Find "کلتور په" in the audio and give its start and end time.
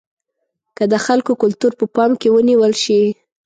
1.41-1.85